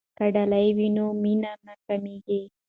که 0.17 0.25
ډالۍ 0.35 0.67
وي 0.77 0.87
نو 0.97 1.05
مینه 1.23 1.51
نه 1.65 1.73
کمېږي. 1.85 2.41